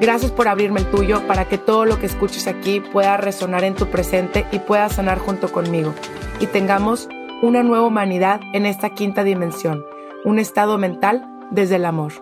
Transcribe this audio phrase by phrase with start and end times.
[0.00, 3.76] Gracias por abrirme el tuyo para que todo lo que escuches aquí pueda resonar en
[3.76, 5.94] tu presente y pueda sanar junto conmigo.
[6.40, 7.08] Y tengamos
[7.42, 9.84] una nueva humanidad en esta quinta dimensión,
[10.24, 12.12] un estado mental desde el amor.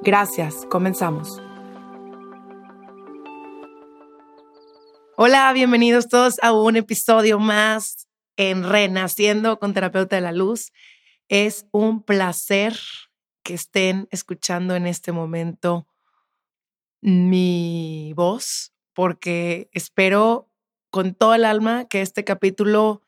[0.00, 1.42] Gracias, comenzamos.
[5.16, 10.72] Hola, bienvenidos todos a un episodio más en Renaciendo con Terapeuta de la Luz.
[11.28, 12.74] Es un placer
[13.42, 15.86] que estén escuchando en este momento
[17.00, 20.50] mi voz, porque espero
[20.90, 23.02] con todo el alma que este capítulo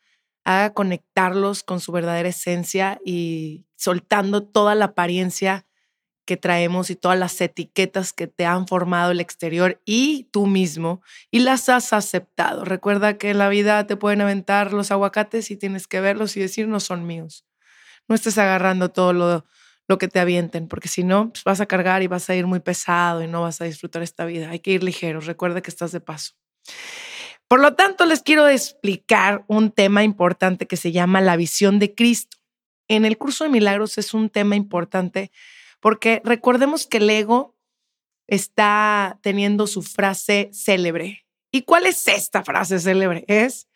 [0.44, 5.66] haga conectarlos con su verdadera esencia y soltando toda la apariencia
[6.26, 11.02] que traemos y todas las etiquetas que te han formado el exterior y tú mismo
[11.30, 12.64] y las has aceptado.
[12.64, 16.40] Recuerda que en la vida te pueden aventar los aguacates y tienes que verlos y
[16.40, 17.44] decir no son míos.
[18.08, 19.44] No estés agarrando todo lo
[19.90, 22.46] lo que te avienten, porque si no, pues, vas a cargar y vas a ir
[22.46, 24.48] muy pesado y no vas a disfrutar esta vida.
[24.48, 26.34] Hay que ir ligero, recuerda que estás de paso.
[27.48, 31.92] Por lo tanto, les quiero explicar un tema importante que se llama la visión de
[31.92, 32.38] Cristo.
[32.86, 35.32] En el curso de milagros es un tema importante
[35.80, 37.56] porque recordemos que el ego
[38.28, 41.26] está teniendo su frase célebre.
[41.50, 43.24] ¿Y cuál es esta frase célebre?
[43.26, 43.68] Es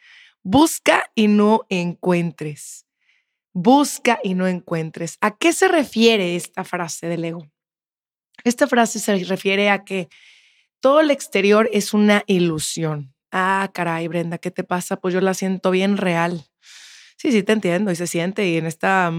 [0.44, 2.83] busca y no encuentres
[3.54, 5.16] busca y no encuentres.
[5.22, 7.46] ¿A qué se refiere esta frase del ego?
[8.42, 10.08] Esta frase se refiere a que
[10.80, 13.14] todo el exterior es una ilusión.
[13.32, 14.96] Ah, caray, Brenda, ¿qué te pasa?
[14.96, 16.44] Pues yo la siento bien real.
[17.16, 19.10] Sí, sí, te entiendo y se siente y en esta,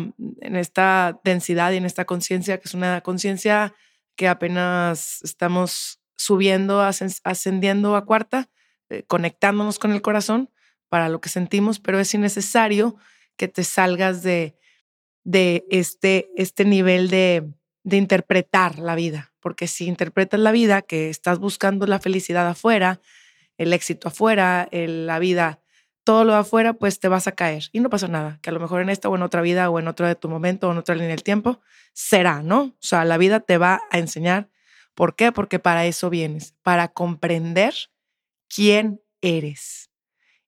[0.41, 3.73] en esta densidad y en esta conciencia, que es una conciencia
[4.16, 8.50] que apenas estamos subiendo, ascendiendo a cuarta,
[8.90, 10.52] eh, conectándonos con el corazón
[10.90, 12.96] para lo que sentimos, pero es innecesario
[13.38, 14.56] que te salgas de,
[15.25, 17.51] de este, este nivel de,
[17.84, 23.00] interpretar la vida, porque si interpretas la vida, que estás buscando la felicidad afuera,
[23.57, 25.59] el éxito afuera, la vida,
[26.03, 28.59] todo lo afuera, pues te vas a caer y no pasa nada, que a lo
[28.59, 30.79] mejor en esta o en otra vida o en otro de tu momento o en
[30.79, 31.59] otra línea del tiempo
[31.94, 32.62] será, ¿no?
[32.62, 34.50] O sea, la vida te va a enseñar.
[34.96, 35.31] ¿Por qué?
[35.31, 37.73] Porque para eso vienes, para comprender
[38.47, 39.90] quién eres.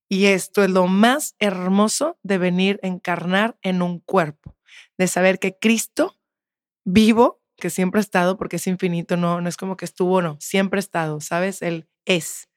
[0.10, 4.56] Y esto es lo más hermoso de venir a encarnar en un cuerpo,
[4.98, 6.18] de saber que Cristo
[6.86, 10.38] vivo, que siempre ha estado, porque es infinito, no, no es como que estuvo, no,
[10.40, 11.62] siempre ha estado, ¿sabes?
[11.62, 12.50] Él es.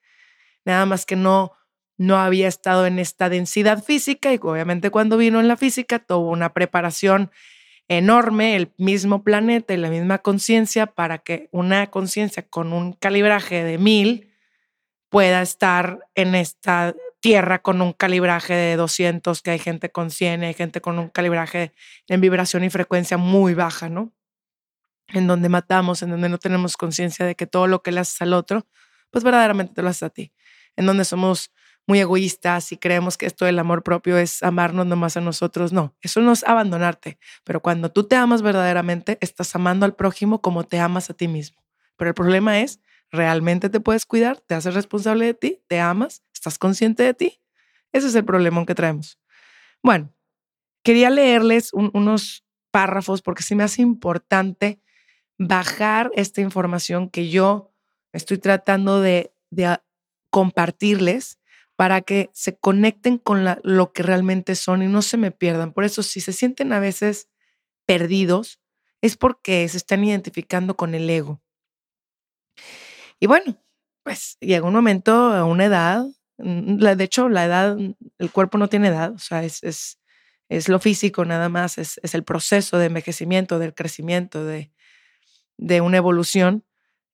[0.64, 1.52] Nada más que no,
[1.96, 6.30] no había estado en esta densidad física y obviamente cuando vino en la física tuvo
[6.30, 7.30] una preparación
[7.88, 13.64] enorme, el mismo planeta y la misma conciencia para que una conciencia con un calibraje
[13.64, 14.32] de mil
[15.08, 20.42] pueda estar en esta tierra con un calibraje de 200, que hay gente con 100,
[20.42, 21.72] hay gente con un calibraje
[22.08, 24.12] en vibración y frecuencia muy baja, ¿no?
[25.08, 28.22] En donde matamos, en donde no tenemos conciencia de que todo lo que le haces
[28.22, 28.66] al otro,
[29.10, 30.32] pues verdaderamente te lo haces a ti.
[30.76, 31.52] En donde somos
[31.86, 35.72] muy egoístas y creemos que esto del amor propio es amarnos nomás a nosotros.
[35.72, 37.18] No, eso no es abandonarte.
[37.44, 41.26] Pero cuando tú te amas verdaderamente, estás amando al prójimo como te amas a ti
[41.26, 41.62] mismo.
[41.96, 42.80] Pero el problema es,
[43.10, 44.40] ¿realmente te puedes cuidar?
[44.40, 45.62] ¿Te haces responsable de ti?
[45.66, 46.22] ¿Te amas?
[46.32, 47.40] ¿Estás consciente de ti?
[47.92, 49.18] Ese es el problema que traemos.
[49.82, 50.12] Bueno,
[50.82, 54.80] quería leerles unos párrafos porque sí me hace importante
[55.38, 57.72] bajar esta información que yo
[58.12, 59.32] estoy tratando de,
[60.30, 61.40] compartirles
[61.74, 65.72] para que se conecten con lo que realmente son y no se me pierdan.
[65.72, 67.28] Por eso, si se sienten a veces
[67.84, 68.60] perdidos,
[69.00, 71.42] es porque se están identificando con el ego.
[73.20, 73.56] Y bueno,
[74.02, 76.06] pues llega un momento, a una edad,
[76.38, 77.76] de hecho, la edad,
[78.18, 80.00] el cuerpo no tiene edad, o sea, es, es,
[80.48, 84.72] es lo físico nada más, es, es, el proceso de envejecimiento, del crecimiento, de,
[85.58, 86.64] de una evolución,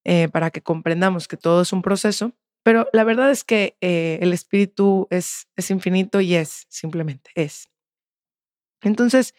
[0.05, 2.33] eh, para que comprendamos que todo es un proceso,
[2.63, 7.69] Pero la verdad es que eh, el espíritu es, es infinito y es, simplemente es.
[8.83, 9.35] Entonces,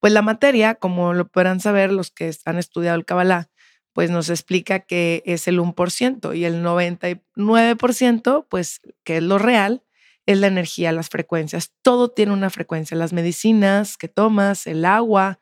[0.00, 3.48] pues la materia, como lo podrán saber los que han estudiado el Kabbalah,
[3.94, 9.84] pues nos explica que es el 1% y el 99%, pues que es lo real,
[10.26, 11.72] es la energía, las frecuencias.
[11.80, 12.96] Todo tiene una frecuencia.
[12.96, 15.38] Las medicinas que tomas, el agua,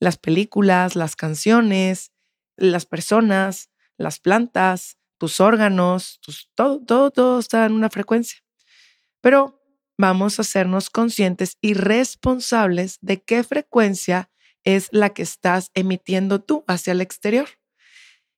[0.00, 2.10] las películas, las canciones,
[2.56, 6.20] las personas, las plantas, tus órganos,
[6.54, 8.40] todo, todo, todo está en una frecuencia.
[9.20, 9.62] Pero
[9.96, 14.28] vamos a hacernos conscientes y responsables de qué frecuencia
[14.64, 17.48] es la que estás emitiendo tú hacia el exterior.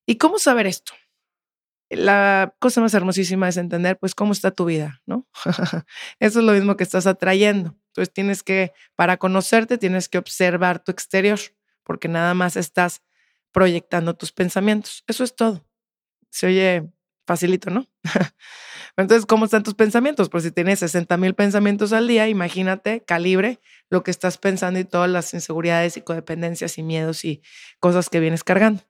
[0.08, 0.94] ¿Y cómo saber esto?
[1.90, 5.28] La cosa más hermosísima es entender, pues, cómo está tu vida, ¿no?
[6.18, 7.76] Eso es lo mismo que estás atrayendo.
[7.88, 11.38] Entonces tienes que, para conocerte, tienes que observar tu exterior,
[11.84, 13.02] porque nada más estás
[13.52, 15.04] proyectando tus pensamientos.
[15.06, 15.66] Eso es todo.
[16.30, 16.90] Se oye
[17.26, 17.86] facilito, ¿no?
[18.96, 20.30] Entonces, ¿cómo están tus pensamientos?
[20.30, 23.60] Pues si tienes 60 mil pensamientos al día, imagínate, calibre
[23.90, 27.42] lo que estás pensando y todas las inseguridades y codependencias y miedos y
[27.78, 28.87] cosas que vienes cargando.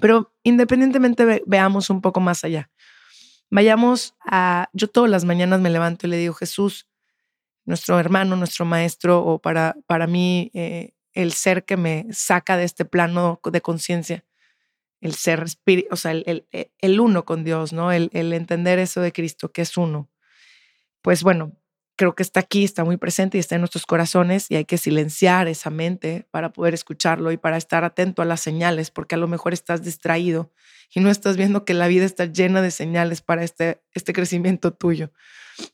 [0.00, 2.70] Pero independientemente veamos un poco más allá.
[3.50, 6.86] Vayamos a, yo todas las mañanas me levanto y le digo, Jesús,
[7.64, 12.64] nuestro hermano, nuestro maestro, o para, para mí eh, el ser que me saca de
[12.64, 14.24] este plano de conciencia
[15.00, 15.44] el ser
[15.90, 17.90] o sea, el, el, uno con Dios, ¿no?
[17.90, 20.10] El, el entender eso de Cristo, que es uno.
[21.02, 21.52] Pues bueno,
[22.00, 24.78] creo que está aquí, está muy presente y está en nuestros corazones y hay que
[24.78, 29.18] silenciar esa mente para poder escucharlo y para estar atento a las señales, porque a
[29.18, 30.50] lo mejor estás distraído
[30.94, 34.72] y no estás viendo que la vida está llena de señales para este, este crecimiento
[34.72, 35.12] tuyo.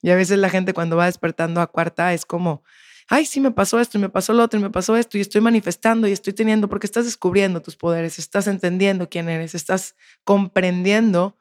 [0.02, 2.64] Y a veces la gente cuando va despertando a cuarta es como,
[3.06, 5.20] ay, sí me pasó esto y me pasó lo otro y me pasó esto y
[5.20, 9.94] estoy manifestando y estoy teniendo, porque estás descubriendo tus poderes, estás entendiendo quién eres, estás
[10.24, 11.38] comprendiendo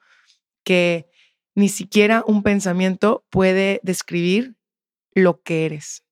[0.64, 1.10] que
[1.56, 4.56] ni siquiera un pensamiento puede describir
[5.16, 6.04] lo que eres.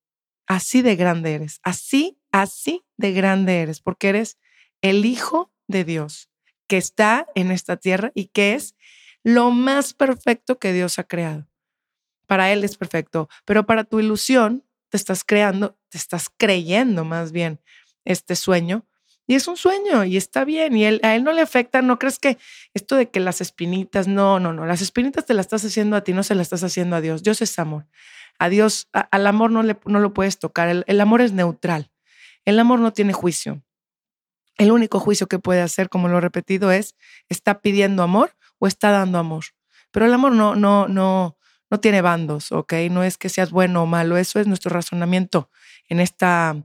[0.47, 4.39] Así de grande eres, así, así de grande eres, porque eres
[4.81, 6.29] el Hijo de Dios
[6.67, 8.75] que está en esta tierra y que es
[9.23, 11.47] lo más perfecto que Dios ha creado.
[12.25, 17.31] Para Él es perfecto, pero para tu ilusión te estás creando, te estás creyendo más
[17.31, 17.59] bien
[18.05, 18.85] este sueño.
[19.25, 20.75] Y es un sueño y está bien.
[20.75, 22.37] Y a él no le afecta, no crees que
[22.73, 26.03] esto de que las espinitas, no, no, no, las espinitas te las estás haciendo a
[26.03, 27.23] ti, no se las estás haciendo a Dios.
[27.23, 27.87] Dios es amor.
[28.39, 30.83] A Dios, al amor no, le, no lo puedes tocar.
[30.85, 31.91] El, amor es neutral.
[32.45, 33.63] El amor no tiene juicio.
[34.57, 36.95] El único juicio que puede hacer, como lo he repetido, es
[37.29, 39.45] está pidiendo amor o está dando amor.
[39.91, 41.37] Pero el amor no, no, no,
[41.69, 42.73] no tiene bandos, ¿ok?
[42.91, 45.49] No es que seas bueno o malo, eso es nuestro razonamiento
[45.89, 46.55] en esta,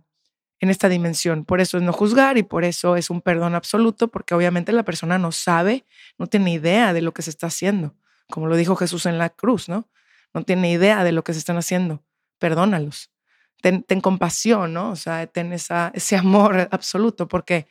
[0.60, 1.44] en esta dimensión.
[1.44, 4.82] Por eso es no juzgar y por eso es un perdón absoluto, porque obviamente la
[4.82, 5.86] persona no sabe,
[6.18, 7.94] no tiene idea de lo que se está haciendo,
[8.28, 9.88] como lo dijo Jesús en la cruz, ¿no?
[10.34, 12.04] No tiene idea de lo que se están haciendo.
[12.38, 13.10] Perdónalos.
[13.60, 14.90] Ten, compasión, ¿no?
[14.90, 17.66] O sea, ten esa, ese amor absoluto, porque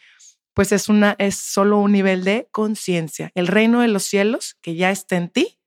[0.54, 3.32] pues es, una, es solo un nivel de conciencia.
[3.36, 5.60] El reino de los cielos que ya está en ti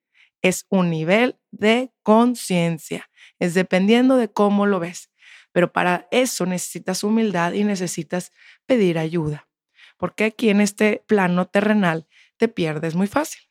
[0.42, 3.08] es un nivel de conciencia.
[3.38, 5.10] Es dependiendo de cómo lo ves.
[5.52, 8.32] Pero para eso necesitas humildad y necesitas
[8.66, 9.48] pedir ayuda.
[9.96, 13.42] Porque aquí en este plano terrenal te pierdes muy fácil.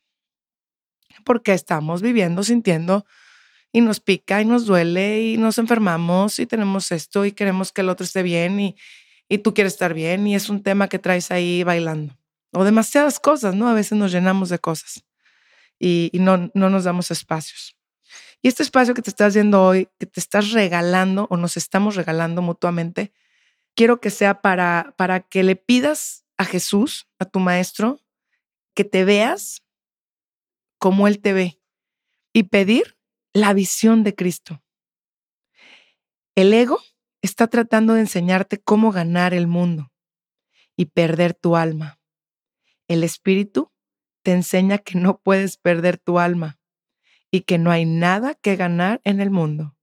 [1.24, 3.06] Porque estamos viviendo, sintiendo
[3.72, 7.82] y nos pica y nos duele y nos enfermamos y tenemos esto y queremos que
[7.82, 8.76] el otro esté bien y,
[9.28, 12.18] y tú quieres estar bien y es un tema que traes ahí bailando.
[12.52, 13.68] O demasiadas cosas, ¿no?
[13.68, 15.04] A veces nos llenamos de cosas
[15.78, 17.76] y, no, no nos damos espacios.
[18.42, 21.94] Y este espacio que te estás viendo hoy, que te estás regalando o nos estamos
[21.94, 23.12] regalando mutuamente,
[23.74, 28.00] quiero que sea para, para que le pidas a Jesús, a tu maestro,
[28.74, 29.62] que te veas
[30.78, 31.60] como Él te ve
[32.32, 32.96] y pedir
[33.32, 34.62] la visión de Cristo.
[36.34, 36.80] El ego
[37.22, 39.92] está tratando de enseñarte cómo ganar el mundo
[40.76, 42.00] y perder tu alma.
[42.88, 43.70] El espíritu
[44.22, 46.58] te enseña que no puedes perder tu alma
[47.30, 49.76] y que no hay nada que ganar en el mundo,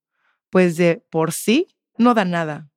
[0.50, 2.70] pues de por sí no da nada.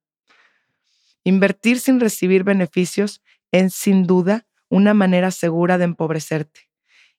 [1.25, 6.71] Invertir sin recibir beneficios es sin duda una manera segura de empobrecerte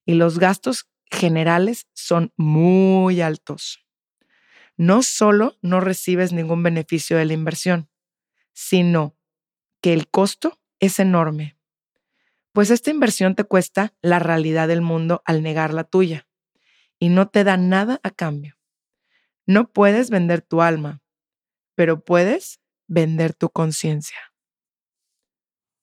[0.06, 3.86] y los gastos generales son muy altos.
[4.78, 7.90] No solo no recibes ningún beneficio de la inversión,
[8.54, 9.16] sino
[9.82, 11.58] que el costo es enorme
[12.54, 16.28] pues esta inversión te cuesta la realidad del mundo al negar la tuya
[17.00, 18.58] y no te da nada a cambio.
[19.46, 21.02] No puedes vender tu alma,
[21.76, 24.18] pero puedes vender tu conciencia.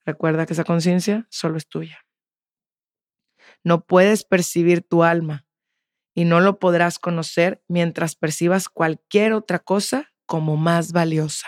[0.04, 1.98] Recuerda que esa conciencia solo es tuya.
[3.64, 5.48] No puedes percibir tu alma,
[6.18, 11.46] y no lo podrás conocer mientras percibas cualquier otra cosa como más valiosa.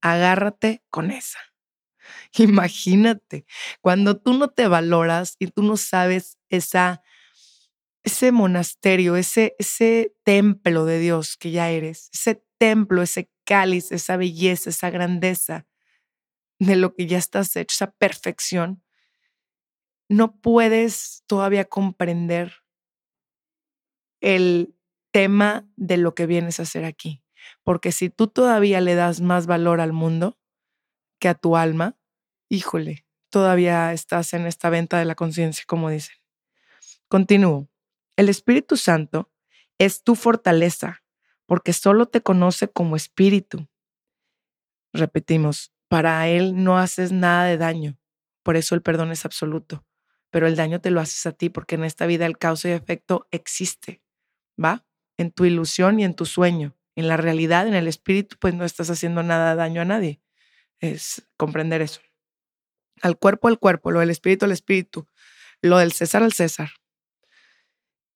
[0.00, 1.38] Agárrate con esa.
[2.38, 3.44] Imagínate,
[3.82, 7.02] cuando tú no te valoras y tú no sabes esa,
[8.02, 14.16] ese monasterio, ese, ese templo de Dios que ya eres, ese templo, ese cáliz, esa
[14.16, 15.66] belleza, esa grandeza
[16.58, 18.82] de lo que ya estás hecho, esa perfección,
[20.10, 22.64] no puedes todavía comprender
[24.20, 24.74] el
[25.12, 27.22] tema de lo que vienes a hacer aquí.
[27.62, 30.36] Porque si tú todavía le das más valor al mundo
[31.20, 31.96] que a tu alma,
[32.48, 36.16] híjole, todavía estás en esta venta de la conciencia, como dicen.
[37.08, 37.68] Continúo.
[38.16, 39.30] El Espíritu Santo
[39.78, 41.04] es tu fortaleza,
[41.46, 43.68] porque solo te conoce como espíritu.
[44.92, 47.96] Repetimos, para Él no haces nada de daño,
[48.42, 49.84] por eso el perdón es absoluto,
[50.30, 52.72] pero el daño te lo haces a ti, porque en esta vida el causa y
[52.72, 54.02] efecto existe.
[54.62, 54.84] ¿va?
[55.16, 56.76] En tu ilusión y en tu sueño.
[56.96, 60.20] En la realidad, en el espíritu, pues no estás haciendo nada daño a nadie.
[60.78, 62.00] Es comprender eso.
[63.02, 65.06] Al cuerpo al cuerpo, lo del espíritu al espíritu,
[65.62, 66.70] lo del César al César.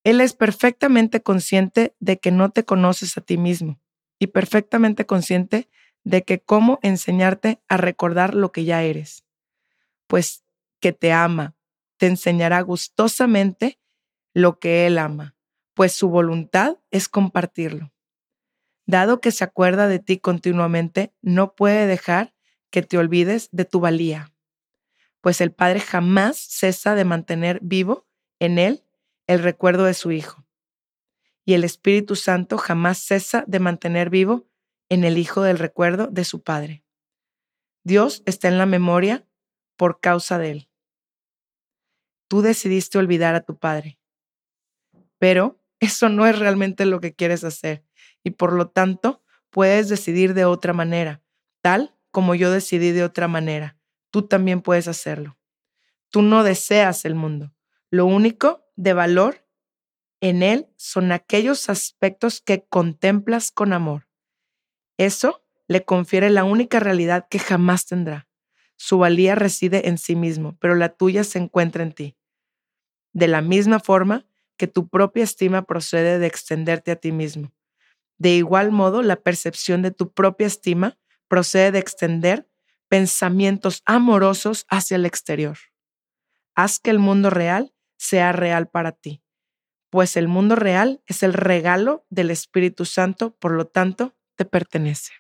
[0.03, 3.81] Él es perfectamente consciente de que no te conoces a ti mismo
[4.19, 5.71] y perfectamente consciente
[6.03, 9.25] de que cómo enseñarte a recordar lo que ya eres.
[10.07, 10.45] Pues
[10.81, 11.57] que te ama,
[12.07, 13.79] enseñará gustosamente
[14.33, 15.35] lo que Él ama
[15.75, 17.93] pues su voluntad es compartirlo.
[18.87, 22.35] Dado que se acuerda de ti continuamente, no puede dejar
[22.71, 24.33] que te olvides de tu valía,
[25.21, 28.07] pues el Padre jamás cesa de mantener vivo
[28.39, 28.85] en él
[29.27, 30.45] el recuerdo de su Hijo.
[31.45, 34.47] Y el Espíritu Santo jamás cesa de mantener vivo
[34.89, 36.85] en el Hijo del recuerdo de su Padre.
[37.85, 39.27] Dios está en la memoria
[39.77, 40.69] por causa de él.
[42.35, 43.97] Tú decidiste olvidar a tu Padre,
[45.21, 47.85] pero eso no es realmente lo que quieres hacer
[48.25, 51.23] y por lo tanto puedes decidir de otra manera,
[51.61, 53.79] tal como yo decidí de otra manera.
[54.11, 55.39] Tú también puedes hacerlo.
[56.11, 57.55] Tú no deseas el mundo.
[57.89, 59.47] Lo único de valor
[60.21, 64.09] en él son aquellos aspectos que contemplas con amor.
[64.99, 68.27] Eso le confiere la única realidad que jamás tendrá.
[68.75, 72.17] Su valía reside en sí mismo, pero la tuya se encuentra en ti.
[73.15, 74.27] De la misma forma,
[74.59, 77.53] que tu propia estima procede de extenderte a ti mismo.
[78.19, 82.49] De igual modo, la percepción de tu propia estima procede de extender
[82.89, 85.59] pensamientos amorosos hacia el exterior.
[86.55, 89.23] Haz que el mundo real sea real para ti,
[89.91, 95.13] pues el mundo real es el regalo del Espíritu Santo, por lo tanto, te pertenece.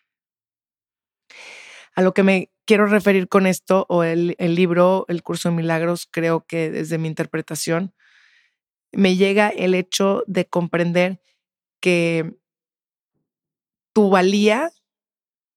[1.95, 6.09] A lo que me quiero referir con esto, o el, libro, el curso de milagros,
[6.11, 7.95] creo que desde mi interpretación,
[8.93, 11.21] me llega el hecho de comprender
[11.81, 12.35] que
[13.93, 14.71] tu valía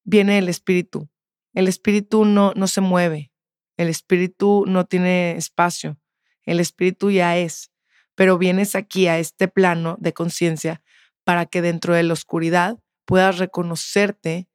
[0.04, 1.10] viene del espíritu.
[1.54, 3.32] El espíritu no, no se mueve,
[3.78, 5.98] el espíritu no tiene espacio,
[6.44, 7.72] el espíritu ya es,
[8.16, 10.82] pero vienes aquí a este plano de conciencia
[11.24, 14.48] para que dentro de la oscuridad puedas reconocerte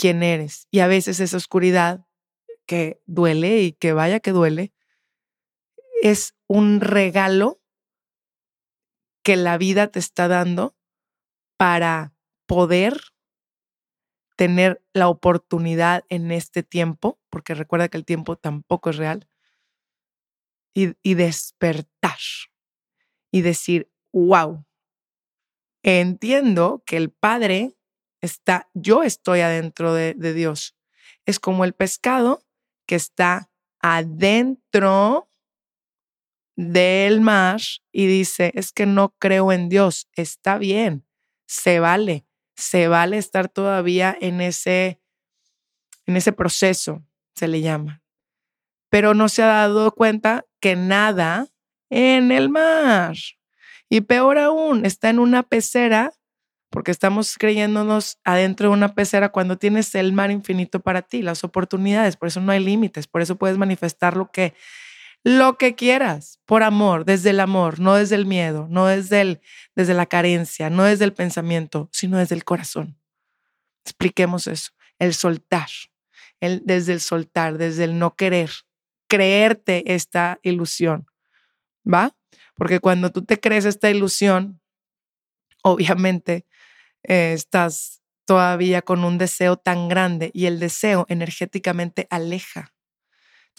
[0.00, 0.66] quién eres.
[0.70, 2.06] Y a veces esa oscuridad
[2.64, 4.72] que duele y que vaya que duele,
[6.02, 7.60] es un regalo
[9.22, 10.74] que la vida te está dando
[11.58, 12.14] para
[12.46, 12.98] poder
[14.36, 19.28] tener la oportunidad en este tiempo, porque recuerda que el tiempo tampoco es real,
[20.72, 22.16] y, despertar
[23.30, 24.64] y decir, wow,
[25.82, 27.76] entiendo que el Padre
[28.20, 30.76] está, yo estoy adentro de, Dios.
[31.26, 32.42] Es como el pescado
[32.86, 33.50] que está
[33.80, 35.30] adentro
[36.56, 37.60] del mar
[37.92, 41.06] y dice, es que no creo en Dios, está bien,
[41.46, 45.00] se vale, se vale estar todavía en ese,
[46.06, 47.02] en ese proceso,
[47.34, 48.02] se le llama.
[48.90, 51.48] Pero no se ha dado cuenta que nada
[51.88, 53.16] en el mar.
[53.88, 56.12] Y peor aún, está en una pecera,
[56.70, 61.44] porque estamos creyéndonos adentro de una pecera cuando tienes el mar infinito para ti, las
[61.44, 64.54] oportunidades, por eso no hay límites, por eso puedes manifestar lo que
[65.22, 69.40] lo que quieras, por amor, desde el amor, no desde el miedo, no desde, el,
[69.76, 72.98] desde la carencia, no desde el pensamiento, sino desde el corazón.
[73.84, 75.68] Expliquemos eso, el soltar,
[76.40, 78.50] el, desde el soltar, desde el no querer,
[79.08, 81.06] creerte esta ilusión,
[81.86, 82.16] ¿va?
[82.54, 84.60] Porque cuando tú te crees esta ilusión,
[85.62, 86.46] obviamente
[87.02, 92.72] eh, estás todavía con un deseo tan grande y el deseo energéticamente aleja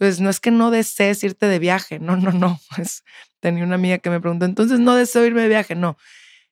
[0.01, 2.59] entonces, no es que no desees irte de viaje, no, no, no.
[2.75, 3.03] Pues,
[3.39, 5.95] tenía una amiga que me preguntó, entonces no deseo irme de viaje, no.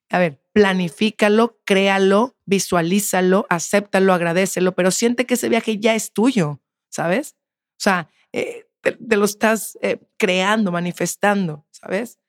[0.10, 6.62] A ver, planifícalo, créalo, visualízalo, acéptalo, agradecelo, pero siente que ese viaje ya es tuyo,
[6.90, 7.36] ¿sabes?
[7.72, 12.20] O sea, eh, te, lo estás eh, creando, manifestando, ¿sabes?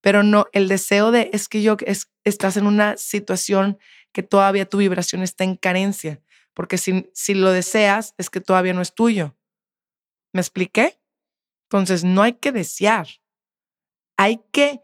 [0.00, 3.78] Pero no, el deseo de es que yo es, estás en una situación
[4.14, 6.22] que todavía tu vibración está en carencia,
[6.54, 9.36] porque si, si lo deseas es que todavía no es tuyo.
[10.32, 11.00] ¿Me expliqué?
[11.64, 13.08] Entonces, no hay que desear,
[14.16, 14.80] hay que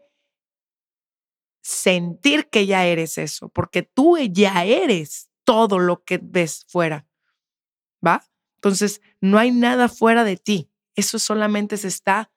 [1.63, 7.07] sentir que ya eres eso, porque tú ya eres todo lo que ves fuera.
[8.05, 8.25] ¿Va?
[8.55, 10.69] Entonces, no hay nada fuera de ti.
[10.95, 12.31] Eso solamente se está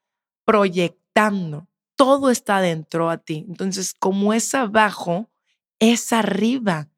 [0.45, 1.69] proyectando.
[1.97, 3.47] Todo está dentro a ti.
[3.49, 5.31] Entonces, como es abajo,
[5.93, 6.91] es arriba.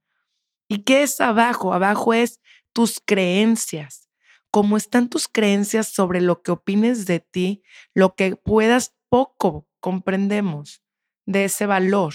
[0.68, 1.72] ¿Y qué es abajo?
[1.72, 2.40] Abajo es
[2.72, 4.08] tus creencias.
[4.50, 7.62] Como están tus creencias sobre lo que opines de ti,
[7.94, 10.82] lo que puedas poco comprendemos
[11.26, 12.14] de ese valor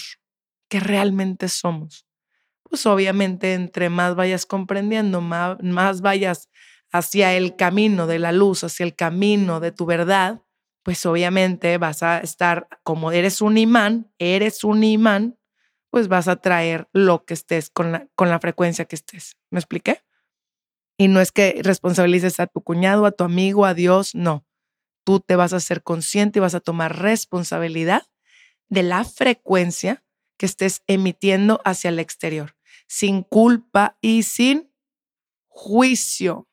[0.70, 2.08] que realmente somos.
[2.64, 6.50] Pues obviamente entre más vayas comprendiendo, más, más vayas
[6.92, 10.42] hacia el camino de la luz, hacia el camino de tu verdad,
[10.84, 15.38] pues obviamente vas a estar, como eres un imán, eres un imán,
[15.92, 19.38] pues vas a traer lo que estés con la, con la frecuencia que estés.
[19.52, 20.04] ¿Me expliqué?
[20.98, 24.46] Y no es que responsabilices a tu cuñado, a tu amigo, a Dios, no.
[25.04, 28.04] Tú te vas a ser consciente y vas a tomar responsabilidad
[28.70, 30.04] de la frecuencia
[30.38, 32.56] que estés emitiendo hacia el exterior,
[32.88, 34.72] sin culpa y sin
[35.48, 36.48] juicio.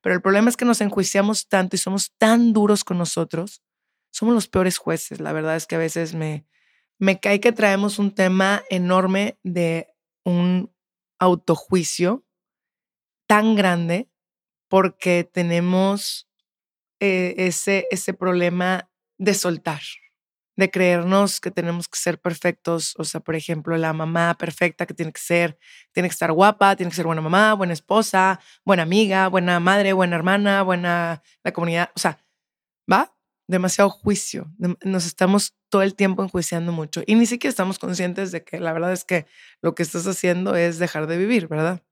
[0.00, 3.62] Pero el problema es que nos enjuiciamos tanto y somos tan duros con nosotros.
[4.10, 5.20] Somos los peores jueces.
[5.20, 6.46] La verdad es que a veces me,
[6.98, 9.88] me cae que traemos un tema enorme de
[10.24, 10.72] un
[11.18, 12.24] autojuicio
[13.26, 14.10] tan grande
[14.68, 16.28] porque tenemos
[17.00, 19.80] eh, ese, ese problema de soltar,
[20.56, 22.94] de creernos que tenemos que ser perfectos.
[22.98, 25.58] O sea, por ejemplo, la mamá perfecta que tiene que ser,
[25.92, 29.92] tiene que estar guapa, tiene que ser buena mamá, buena esposa, buena amiga, buena madre,
[29.92, 31.90] buena hermana, buena la comunidad.
[31.94, 32.18] O sea,
[32.90, 33.17] va
[33.48, 34.52] demasiado juicio.
[34.84, 38.72] Nos estamos todo el tiempo enjuiciando mucho y ni siquiera estamos conscientes de que la
[38.72, 39.26] verdad es que
[39.62, 41.82] lo que estás haciendo es dejar de vivir, ¿verdad?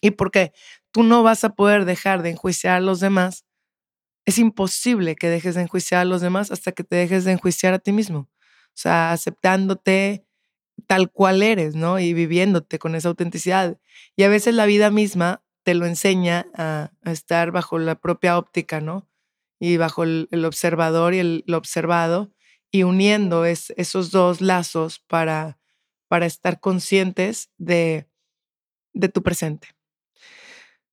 [0.00, 0.52] Y porque
[0.92, 3.44] tú no vas a poder dejar de enjuiciar a los demás
[4.26, 7.74] es imposible que dejes de enjuiciar a los demás hasta que te dejes de enjuiciar
[7.74, 8.20] a ti mismo.
[8.20, 10.24] O sea, aceptándote
[10.86, 11.98] tal cual eres, ¿no?
[11.98, 13.78] Y viviéndote con esa autenticidad.
[14.16, 18.80] Y a veces la vida misma te lo enseña a, estar bajo la propia óptica,
[18.80, 19.08] ¿no?
[19.60, 22.32] Y bajo el, observador y el, observado
[22.72, 25.58] y uniendo esos dos lazos para,
[26.08, 28.08] para estar conscientes de,
[28.92, 29.68] de tu presente.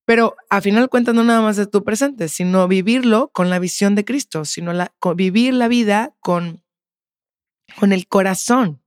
[0.06, 3.93] Pero a final cuentas no nada más de tu presente, sino vivirlo con la visión
[3.93, 4.71] de Cristo, sino
[5.15, 6.63] vivir la vida con,
[7.77, 8.82] con el corazón.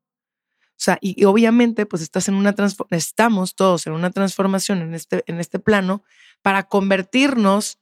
[0.71, 2.55] O sea, y, obviamente pues estás en una
[2.89, 6.03] estamos todos en una transformación en este, en este plano
[6.41, 7.80] para convertirnos,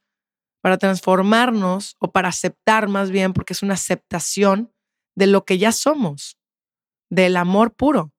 [0.61, 4.73] para transformarnos o para aceptar más bien, porque es una aceptación
[5.15, 6.37] de lo que ya somos,
[7.09, 8.13] del amor puro.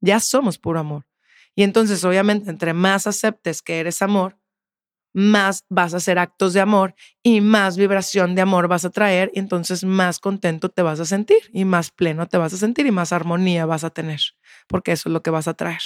[0.00, 1.06] Ya somos puro amor.
[1.54, 4.38] Y entonces, obviamente, entre más aceptes que eres amor,
[5.14, 9.30] más vas a hacer actos de amor y más vibración de amor vas a traer
[9.34, 12.86] y entonces más contento te vas a sentir y más pleno te vas a sentir
[12.86, 14.20] y más armonía vas a tener,
[14.68, 15.82] porque eso es lo que vas a traer.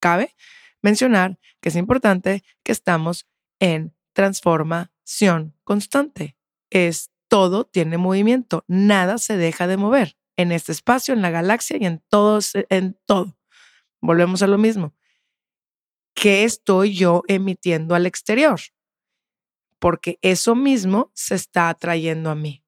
[0.00, 0.34] Cabe
[0.82, 3.26] mencionar que es importante que estamos
[3.60, 3.94] en
[5.04, 6.36] transformación constante.
[6.70, 11.76] Es todo tiene movimiento, nada se deja de mover en este espacio, en la galaxia
[11.80, 13.38] y en todos en todo.
[14.00, 14.94] Volvemos a lo mismo
[16.14, 18.60] qué estoy yo emitiendo al exterior,
[19.78, 22.62] porque eso mismo se está atrayendo a mí,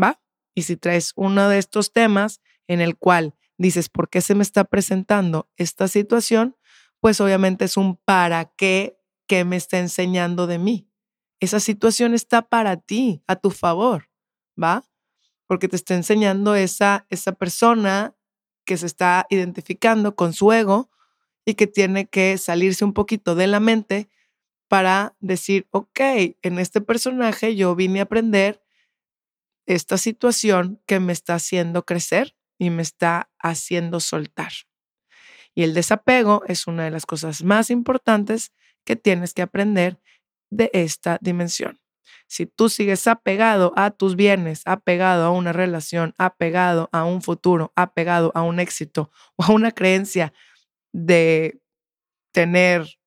[0.00, 0.20] ¿va?
[0.54, 4.42] Y si traes uno de estos temas en el cual dices, ¿por qué se me
[4.42, 6.56] está presentando esta situación?
[7.00, 10.88] Pues obviamente es un para qué que me está enseñando de mí.
[11.40, 14.08] Esa situación está para ti, a tu favor,
[14.60, 14.84] ¿va?
[15.46, 18.16] Porque te está enseñando esa, esa persona
[18.64, 20.90] que se está identificando con su ego
[21.44, 24.08] y que tiene que salirse un poquito de la mente
[24.68, 26.00] para decir, ok,
[26.42, 28.62] en este personaje yo vine a aprender
[29.66, 34.52] esta situación que me está haciendo crecer y me está haciendo soltar.
[35.54, 38.52] Y el desapego es una de las cosas más importantes
[38.84, 40.00] que tienes que aprender
[40.50, 41.80] de esta dimensión.
[42.28, 47.72] Si tú sigues apegado a tus bienes, apegado a una relación, apegado a un futuro,
[47.76, 50.32] apegado a un éxito o a una creencia
[50.92, 51.60] de
[52.32, 52.98] tener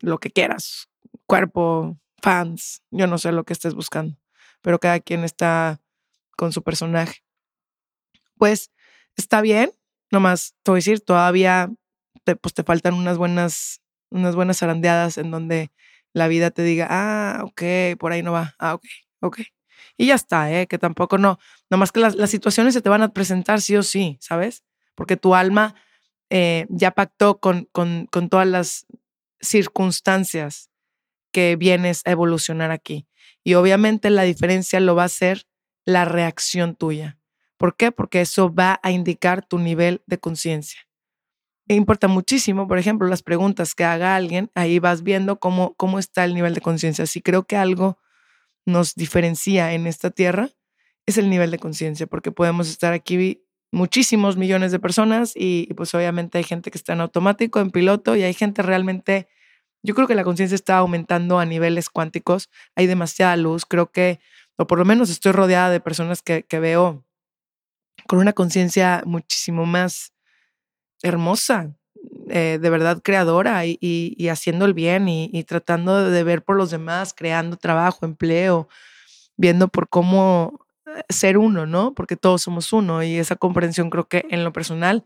[0.00, 0.88] lo que quieras,
[1.26, 4.16] cuerpo, fans, yo no sé lo que estés buscando,
[4.60, 5.80] pero cada quien está
[6.36, 7.22] con su personaje.
[8.36, 8.70] Pues
[9.16, 9.72] está bien,
[10.10, 11.70] nomás te voy a decir, todavía
[12.24, 15.70] te, pues te faltan unas buenas, unas buenas zarandeadas en donde
[16.18, 17.62] la vida te diga, ah, ok,
[17.98, 18.84] por ahí no va, ah, ok,
[19.20, 19.40] ok.
[19.96, 20.66] Y ya está, ¿eh?
[20.66, 21.38] que tampoco no,
[21.70, 24.64] nomás que las, situaciones se te van a presentar sí o sí, ¿sabes?
[24.94, 25.74] Porque tu alma
[26.30, 28.86] eh, ya pactó con, con, con todas las
[29.40, 30.70] circunstancias
[31.32, 33.06] que vienes a evolucionar aquí.
[33.44, 35.46] Y obviamente la diferencia lo va a ser
[35.84, 37.18] la reacción tuya.
[37.56, 37.92] ¿Por qué?
[37.92, 40.87] Porque eso va a indicar tu nivel de conciencia.
[41.68, 46.24] Importa muchísimo, por ejemplo, las preguntas que haga alguien, ahí vas viendo cómo, cómo está
[46.24, 47.04] el nivel de conciencia.
[47.06, 47.98] Si creo que algo
[48.64, 50.48] nos diferencia en esta tierra,
[51.04, 55.94] es el nivel de conciencia, porque podemos estar aquí muchísimos millones de personas y, pues
[55.94, 59.28] obviamente hay gente que está en automático, en piloto y hay gente realmente,
[59.82, 64.20] yo creo que la conciencia está aumentando a niveles cuánticos, hay demasiada luz, creo que,
[64.56, 67.04] o por lo menos estoy rodeada de personas que, que veo
[68.06, 70.12] con una conciencia muchísimo más
[71.02, 71.74] hermosa,
[72.30, 77.14] eh, de verdad creadora y, haciendo el bien y, tratando de ver por los demás,
[77.14, 78.68] creando trabajo, empleo,
[79.36, 80.66] viendo por cómo
[81.08, 81.94] ser uno, ¿no?
[81.94, 85.04] Porque todos somos uno y esa comprensión creo que en lo personal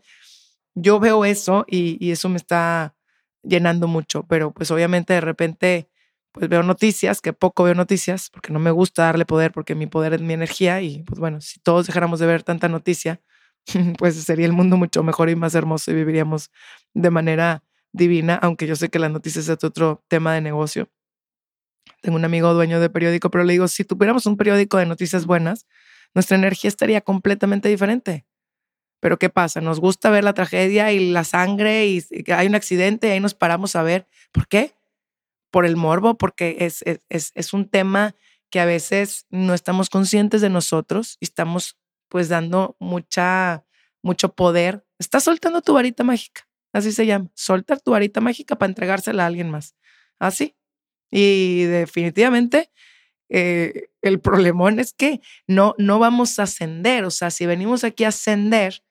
[0.75, 2.95] yo veo eso y, eso me está
[3.43, 5.89] llenando mucho, pero pues obviamente de repente
[6.31, 9.85] pues veo noticias, que poco veo noticias, porque no me gusta darle poder, porque mi
[9.85, 13.21] poder es mi energía y pues bueno, si todos dejáramos de ver tanta noticia,
[13.97, 16.51] pues sería el mundo mucho mejor y más hermoso y viviríamos
[16.93, 20.89] de manera divina, aunque yo sé que las noticias es otro tema de negocio.
[22.01, 25.25] Tengo un amigo dueño de periódico, pero le digo, si tuviéramos un periódico de noticias
[25.25, 25.67] buenas,
[26.13, 28.25] nuestra energía estaría completamente diferente.
[28.99, 29.61] Pero ¿qué pasa?
[29.61, 33.33] Nos gusta ver la tragedia y la sangre y hay un accidente y ahí nos
[33.33, 34.07] paramos a ver.
[34.31, 34.73] ¿Por qué?
[35.51, 38.15] Por el morbo, porque es, es, es un tema
[38.49, 41.77] que a veces no estamos conscientes de nosotros y estamos
[42.13, 43.65] pues dando mucha,
[44.03, 44.85] mucho poder.
[44.99, 49.25] Estás soltando tu varita mágica, así se llama, soltar tu varita mágica para entregársela a
[49.25, 49.75] alguien más.
[50.19, 50.55] Así.
[51.09, 52.69] Y definitivamente
[53.29, 57.03] eh, el problemón es que no, no vamos a ascender.
[57.03, 58.83] O sea, si venimos aquí a ascender,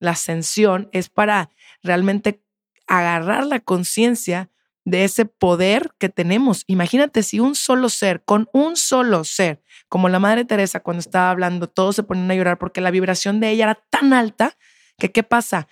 [0.00, 2.42] la ascensión es para realmente
[2.88, 4.50] agarrar la conciencia
[4.84, 6.64] de ese poder que tenemos.
[6.66, 11.30] Imagínate si un solo ser, con un solo ser, como la Madre Teresa cuando estaba
[11.30, 14.56] hablando, todos se ponían a llorar porque la vibración de ella era tan alta
[14.98, 15.68] que, ¿qué pasa?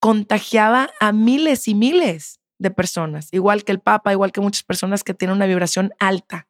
[0.00, 5.04] Contagiaba a miles y miles de personas, igual que el Papa, igual que muchas personas
[5.04, 6.48] que tienen una vibración alta.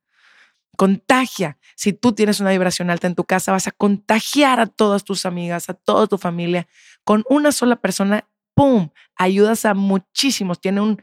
[0.77, 1.57] Contagia.
[1.77, 5.25] Si tú tienes una vibración alta en tu casa, vas a contagiar a todas tus
[5.25, 6.67] amigas, a toda tu familia.
[7.05, 8.91] Con una sola persona, ¡pum!
[9.15, 10.61] Ayudas a muchísimos.
[10.61, 11.01] Tiene un,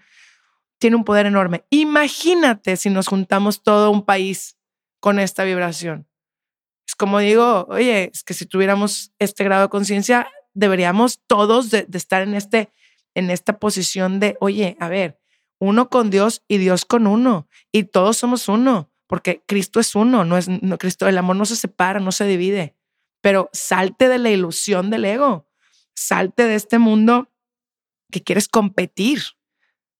[0.81, 1.63] tiene un poder enorme.
[1.69, 4.57] Imagínate si nos juntamos todo un país
[4.99, 6.07] con esta vibración.
[6.87, 11.85] Es como digo, oye, es que si tuviéramos este grado de conciencia, deberíamos todos de,
[11.93, 12.71] estar en este
[13.13, 15.19] en esta posición de, oye, a ver,
[15.59, 20.23] uno con Dios y Dios con uno, y todos somos uno, porque Cristo es uno,
[20.25, 20.47] no es
[20.79, 22.75] Cristo, el amor no se separa, no se divide.
[23.19, 25.47] Pero salte de la ilusión del ego,
[25.93, 27.29] salte de este mundo
[28.11, 29.21] que quieres competir.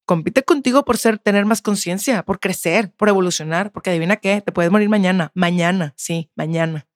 [0.06, 4.52] Compite contigo por ser, tener más conciencia, por crecer, por evolucionar, porque adivina qué, te
[4.52, 6.88] puedes morir mañana, mañana, sí, mañana.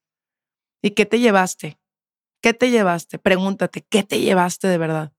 [0.81, 1.79] ¿Y qué te llevaste?
[2.41, 3.19] ¿Qué te llevaste?
[3.19, 5.15] Pregúntate, ¿qué te llevaste de verdad?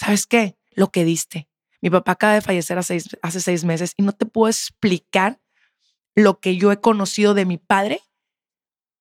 [0.00, 0.56] ¿sabes qué?
[0.70, 1.48] Lo que diste.
[1.82, 3.00] Mi papá acaba de fallecer hace
[3.40, 5.40] seis, meses y no te puedo explicar
[6.14, 8.00] lo que yo he conocido de mi padre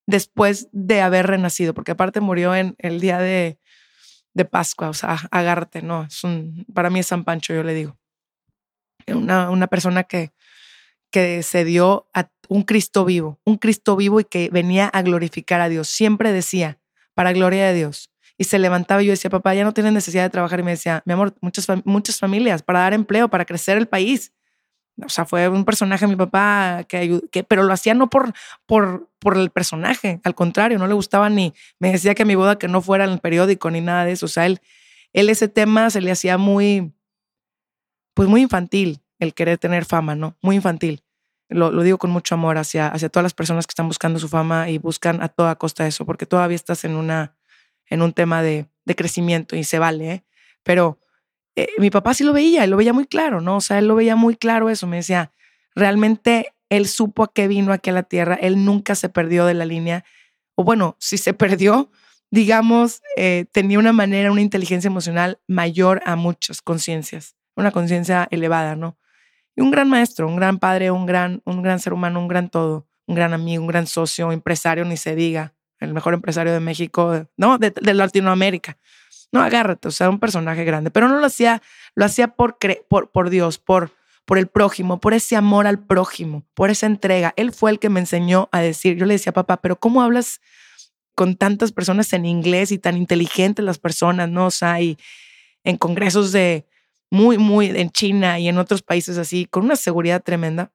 [0.08, 3.59] después de haber renacido, porque aparte murió en el día de,
[4.40, 6.04] de Pascua, o sea, agárrate, ¿no?
[6.04, 7.98] Es un, para mí es San Pancho, yo le digo.
[9.08, 10.32] Una, una persona que,
[11.12, 15.62] que se dio a un Cristo vivo, un Cristo vivo y que venía a glorificar
[15.62, 15.90] a Dios.
[15.90, 16.80] Siempre decía,
[17.14, 20.24] para gloria de Dios y se levantaba y yo decía, papá, ya no tienes necesidad
[20.24, 20.62] de trabajar.
[20.62, 24.32] Y me decía, mi amor, muchas, muchas familias para dar empleo, para crecer el país.
[25.06, 28.34] O sea, fue un personaje mi papá que, que pero lo hacía no por,
[28.66, 32.58] por, por el personaje, al contrario, no le gustaba ni, me decía que mi boda
[32.58, 34.26] que no fuera en el periódico ni nada de eso.
[34.26, 34.62] O sea, él,
[35.14, 36.94] él ese tema se le hacía muy,
[38.14, 40.36] pues muy infantil, el querer tener fama, ¿no?
[40.42, 41.04] Muy infantil.
[41.50, 44.30] Lo, lo, digo con mucho amor hacia, hacia todas las personas que están buscando su
[44.30, 47.36] fama y buscan a toda costa eso, porque todavía estás en una,
[47.88, 50.24] en un tema de, de crecimiento y se vale, ¿eh?
[50.64, 51.00] pero
[51.64, 53.58] eh, mi papá sí lo veía, él lo veía muy claro, ¿no?
[53.58, 55.34] O sea, él lo veía muy claro eso, me decía,
[55.76, 59.54] realmente él supo a qué vino aquí a la tierra, él nunca se perdió de
[59.54, 60.06] la línea,
[60.56, 61.92] o bueno, si se perdió,
[62.32, 68.76] digamos, eh, tenía una manera, una inteligencia emocional mayor a muchas conciencias, una conciencia elevada,
[68.76, 68.98] ¿no?
[69.56, 72.50] Y un gran maestro, un gran padre, un gran, un gran ser humano, un gran
[72.50, 76.60] todo, un gran amigo, un gran socio, empresario, ni se diga el mejor empresario de
[76.60, 78.78] México, no, de, Latinoamérica.
[79.32, 81.62] No, agárrate, o sea, un personaje grande, pero no lo hacía,
[81.96, 83.92] lo hacía por, por, por Dios, por,
[84.26, 87.34] por el prójimo, por ese amor al prójimo, por esa entrega.
[87.36, 90.40] Él fue el que me enseñó a decir, yo le decía, papá, pero ¿cómo hablas
[91.16, 94.46] con tantas personas en inglés y tan inteligentes las personas, no?
[94.46, 94.98] O sea, y
[95.64, 96.68] en congresos de
[97.10, 100.72] muy, muy, en China y en otros países así, con una seguridad tremenda.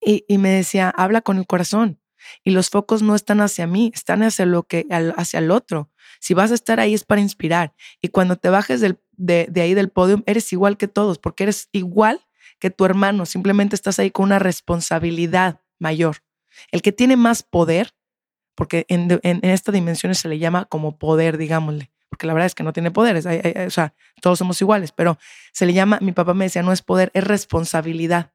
[0.00, 1.99] Y, y me decía, habla con el corazón.
[2.44, 5.90] Y los focos no están hacia mí, están hacia lo que, hacia el otro.
[6.18, 7.74] Si vas a estar ahí es para inspirar.
[8.00, 11.44] Y cuando te bajes del, de, de ahí del podio, eres igual que todos, porque
[11.44, 12.20] eres igual
[12.58, 13.26] que tu hermano.
[13.26, 16.18] Simplemente estás ahí con una responsabilidad mayor.
[16.70, 17.94] El que tiene más poder,
[18.54, 22.54] porque en, en, esta dimensión se le llama como poder, digámosle, porque la verdad es
[22.54, 25.18] que no tiene poderes, o sea, todos somos iguales, pero
[25.52, 28.32] se le llama, mi papá me decía, no es poder, es responsabilidad.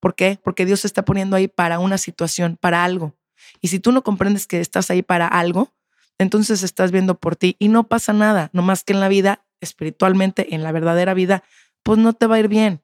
[0.00, 0.38] ¿Por qué?
[0.42, 3.14] Porque Dios se está poniendo ahí para una situación, para algo.
[3.60, 5.72] Y si tú no comprendes que estás ahí para algo,
[6.18, 9.44] entonces estás viendo por ti y no pasa nada, no más que en la vida,
[9.60, 11.42] espiritualmente, en la verdadera vida,
[11.82, 12.82] pues no te va a ir bien.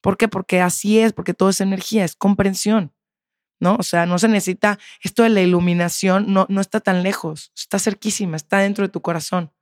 [0.00, 0.28] ¿Por qué?
[0.28, 2.92] Porque así es, porque todo es energía, es comprensión,
[3.60, 3.76] ¿no?
[3.78, 7.78] O sea, no se necesita, esto de la iluminación no, no está tan lejos, está
[7.78, 9.52] cerquísima, está dentro de tu corazón.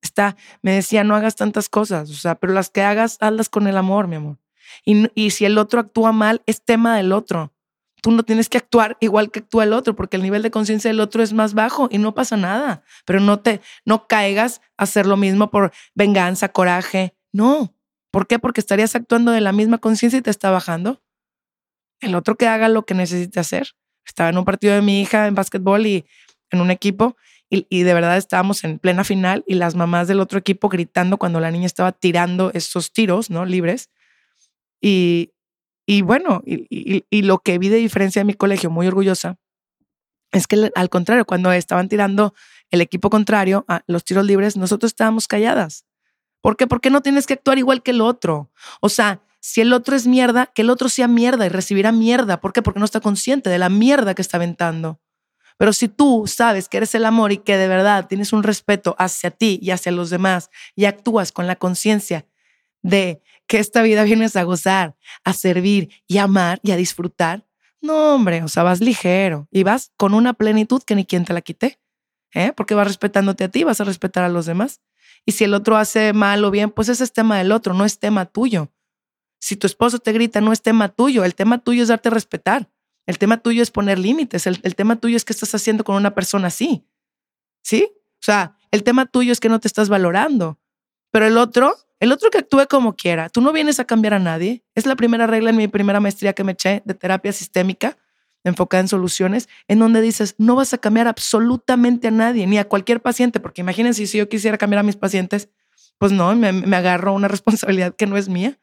[0.00, 3.66] Está, me decía, no hagas tantas cosas, o sea, pero las que hagas, hazlas con
[3.66, 4.38] el amor, mi amor.
[4.84, 7.52] Y, y si el otro actúa mal, es tema del otro
[8.02, 10.90] tú no tienes que actuar igual que actúa el otro, porque el nivel de conciencia
[10.90, 12.82] del otro es más bajo y no pasa nada.
[13.06, 17.14] Pero no te, no caigas a hacer lo mismo por venganza, coraje.
[17.32, 17.74] No.
[18.10, 18.38] ¿Por qué?
[18.38, 21.00] Porque estarías actuando de la misma conciencia y te está bajando.
[22.00, 23.68] El otro que haga lo que necesite hacer.
[24.04, 26.04] Estaba en un partido de mi hija en básquetbol y
[26.50, 27.16] en un equipo
[27.48, 31.18] y, y, de verdad estábamos en plena final y las mamás del otro equipo gritando
[31.18, 33.44] cuando la niña estaba tirando esos tiros, ¿no?
[33.44, 33.90] Libres.
[34.80, 35.32] Y,
[35.86, 39.38] y bueno, y, lo que vi de diferencia en mi colegio, muy orgullosa,
[40.30, 42.34] es que al contrario, cuando estaban tirando
[42.70, 45.84] el equipo contrario a los tiros libres, nosotros estábamos calladas.
[46.40, 46.66] ¿Por qué?
[46.66, 48.50] Porque no tienes que actuar igual que el otro.
[48.80, 52.40] O sea, si el otro es mierda, que el otro sea mierda y recibirá mierda.
[52.40, 52.62] ¿Por qué?
[52.62, 55.00] Porque no está consciente de la mierda que está aventando.
[55.58, 58.96] Pero si tú sabes que eres el amor y que de verdad tienes un respeto
[58.98, 62.26] hacia ti y hacia los demás y actúas con la conciencia
[62.82, 67.46] de que esta vida vienes a gozar, a servir y amar y a disfrutar,
[67.82, 71.34] no, hombre, o sea, vas ligero y vas con una plenitud que ni quien te
[71.34, 71.78] la quite,
[72.32, 72.54] ¿eh?
[72.56, 74.80] porque vas respetándote a ti, vas a respetar a los demás.
[75.26, 77.84] Y si el otro hace mal o bien, pues ese es tema del otro, no
[77.84, 78.72] es tema tuyo.
[79.38, 82.12] Si tu esposo te grita, no es tema tuyo, el tema tuyo es darte a
[82.12, 82.70] respetar.
[83.04, 85.96] El tema tuyo es poner límites, el, el tema tuyo es qué estás haciendo con
[85.96, 86.86] una persona así.
[87.62, 87.92] ¿Sí?
[87.94, 90.58] O sea, el tema tuyo es que no te estás valorando.
[91.10, 93.28] Pero el otro el otro que actúe como quiera.
[93.28, 94.64] Tú no vienes a cambiar a nadie.
[94.74, 97.96] Es la primera regla en mi primera maestría que me eché de terapia sistémica
[98.42, 102.66] enfocada en soluciones, en donde dices, no vas a cambiar absolutamente a nadie, ni a
[102.66, 105.48] cualquier paciente, porque imagínense si yo quisiera cambiar a mis pacientes,
[105.98, 108.58] pues no, me, me agarro una responsabilidad que no es mía.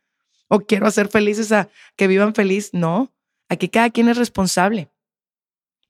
[0.50, 2.72] O quiero hacer felices a que vivan feliz.
[2.74, 3.14] No,
[3.48, 4.92] aquí cada quien es responsable.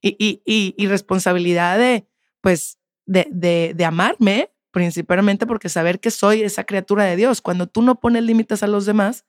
[0.00, 2.06] Y, y, y, y responsabilidad de,
[2.42, 7.40] pues, de, de, de amarme, principalmente porque saber que soy esa criatura de Dios.
[7.40, 9.24] Cuando tú no pones límites a los demás,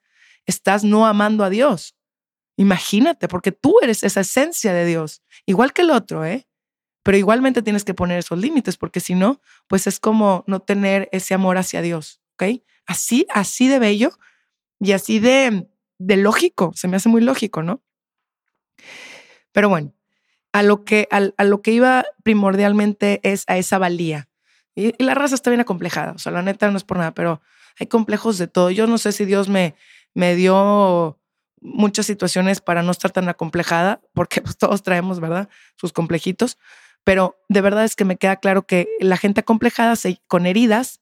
[0.46, 1.96] estás no amando a Dios.
[2.56, 6.46] Imagínate, porque tú eres esa esencia de Dios, igual que el otro, ¿eh?
[7.02, 11.08] Pero igualmente tienes que poner esos límites, porque si no, pues es como no tener
[11.12, 12.62] ese amor hacia Dios, ¿ok?
[12.86, 14.12] Así, así de bello
[14.78, 15.66] y así de,
[15.98, 17.82] de lógico, se me hace muy lógico, ¿no?
[19.52, 19.94] Pero bueno,
[20.52, 24.28] a lo que, a lo que iba primordialmente es a esa valía,
[24.74, 27.42] y, la raza está bien acomplejada, o sea, la neta no es por nada, pero
[27.78, 28.70] hay complejos de todo.
[28.70, 29.74] Yo no sé si Dios me,
[30.14, 31.18] me dio
[31.60, 35.48] muchas situaciones para no estar tan acomplejada, porque pues, todos traemos, ¿verdad?
[35.76, 36.58] Sus complejitos,
[37.04, 39.94] pero de verdad es que me queda claro que la gente acomplejada
[40.26, 41.00] con heridas,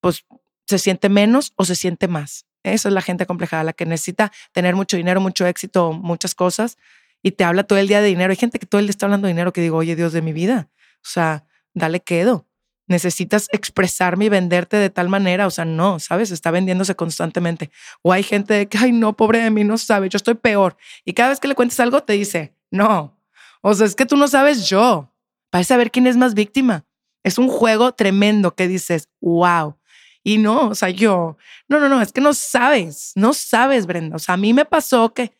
[0.00, 0.24] pues
[0.66, 2.46] se siente menos o se siente más.
[2.64, 6.78] Esa es la gente acomplejada, la que necesita tener mucho dinero, mucho éxito, muchas cosas,
[7.20, 8.30] y te habla todo el día de dinero.
[8.30, 10.22] Hay gente que todo el día está hablando de dinero que digo, oye, Dios de
[10.22, 12.46] mi vida, o sea, dale quedo
[12.92, 16.30] necesitas expresarme y venderte de tal manera, o sea, no, ¿sabes?
[16.30, 17.70] Está vendiéndose constantemente.
[18.02, 20.76] O hay gente que, ay, no, pobre de mí, no sabe, yo estoy peor.
[21.04, 23.18] Y cada vez que le cuentes algo te dice, no,
[23.62, 25.12] o sea, es que tú no sabes yo,
[25.50, 26.84] para saber quién es más víctima.
[27.24, 29.76] Es un juego tremendo que dices, wow.
[30.24, 31.36] Y no, o sea, yo,
[31.68, 34.16] no, no, no, es que no sabes, no sabes, Brenda.
[34.16, 35.32] O sea, a mí me pasó que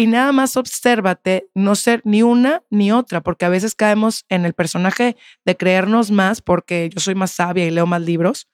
[0.00, 4.46] y nada más obsérvate no ser ni una ni otra, porque a veces caemos en
[4.46, 8.48] el personaje de creernos más porque yo soy más sabia y leo más libros,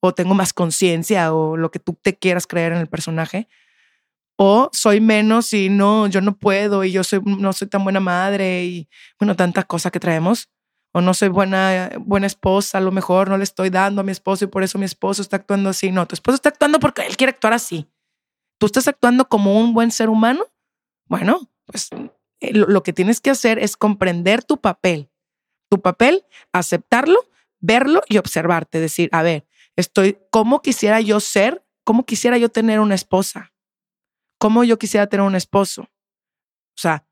[0.00, 3.48] o tengo más conciencia, o lo que tú te quieras creer en el personaje,
[4.36, 8.00] o soy menos y no, yo no puedo, y yo soy, no soy tan buena
[8.00, 8.86] madre, y
[9.18, 10.50] bueno, tantas cosas que traemos.
[10.92, 14.12] o no soy buena, buena esposa, a lo mejor no le estoy dando a mi
[14.12, 15.90] esposo y por eso mi esposo está actuando así.
[15.90, 17.88] No, tu esposo está actuando porque él quiere actuar así.
[18.58, 20.44] ¿Tú estás actuando como un buen ser humano?
[21.06, 21.88] Bueno, pues
[22.40, 25.10] eh, lo que tienes que hacer es comprender tu papel.
[25.70, 27.18] Tu papel, aceptarlo,
[27.60, 28.80] verlo y observarte.
[28.80, 31.64] Decir, a ver, estoy, ¿cómo quisiera yo ser?
[31.84, 33.52] ¿Cómo quisiera yo tener una esposa?
[34.38, 35.82] ¿Cómo yo quisiera tener un esposo?
[35.82, 37.06] O sea,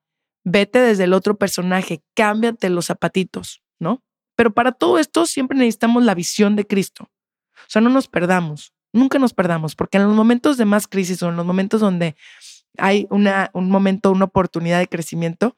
[0.45, 4.03] vete desde el otro personaje, cámbiate los zapatitos, ¿no?
[4.37, 7.11] Pero para todo esto siempre necesitamos la visión de Cristo.
[7.55, 11.23] O sea, no nos perdamos, nunca nos perdamos, porque en los momentos de más crisis
[11.23, 12.17] o en los momentos donde
[12.79, 15.57] hay una, un momento, una oportunidad de crecimiento,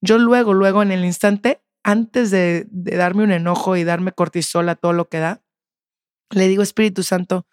[0.00, 4.68] yo luego, luego en el instante, antes de, de darme un enojo y darme cortisol
[4.68, 5.42] a todo lo que da,
[6.30, 7.46] le digo, Espíritu Santo,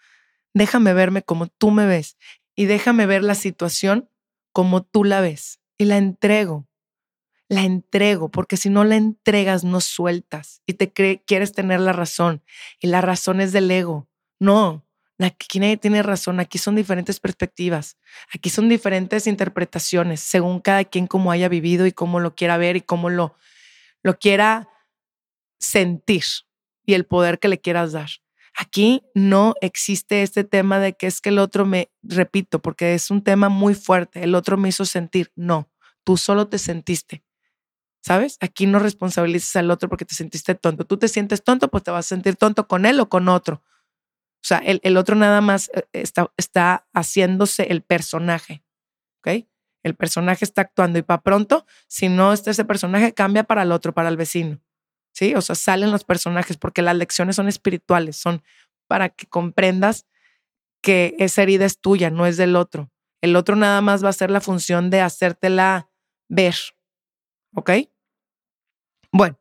[0.54, 2.16] déjame verme como tú me ves
[2.56, 4.08] y déjame ver la situación
[4.52, 6.66] como tú la ves y la entrego.
[7.48, 12.44] La entrego, porque si no la entregas, no sueltas y te quieres tener la razón.
[12.78, 14.08] Y la razón es del ego.
[14.38, 14.86] No,
[15.26, 16.40] aquí nadie tiene razón.
[16.40, 17.96] Aquí son diferentes perspectivas.
[18.34, 22.76] Aquí son diferentes interpretaciones, según cada quien cómo haya vivido y cómo lo quiera ver
[22.76, 23.36] y cómo lo,
[24.02, 24.68] lo quiera
[25.58, 26.24] sentir
[26.86, 28.10] y el poder que le quieras dar.
[28.56, 33.10] Aquí no existe este tema de que es que el otro me, repito, porque es
[33.10, 35.32] un tema muy fuerte, el otro me hizo sentir.
[35.36, 35.70] No,
[36.04, 37.22] tú solo te sentiste.
[38.02, 38.38] ¿Sabes?
[38.40, 40.86] Aquí no responsabilizas al otro porque te sentiste tonto.
[40.86, 43.62] Tú te sientes tonto, pues te vas a sentir tonto con él o con otro.
[44.42, 48.62] O sea, el, el otro nada más eh, está, está haciéndose el personaje.
[49.18, 49.46] ¿Ok?
[49.82, 53.72] El personaje está actuando y para pronto, si no está ese personaje, cambia para el
[53.72, 54.60] otro, para el vecino.
[55.12, 55.34] ¿sí?
[55.34, 58.42] O sea, salen los personajes porque las lecciones son espirituales, son
[58.86, 60.06] para que comprendas
[60.82, 62.90] que esa herida es tuya, no es del otro.
[63.20, 65.90] El otro nada más va a ser la función de hacértela
[66.28, 66.54] ver,
[67.54, 67.70] ¿ok?
[69.12, 69.38] Bueno,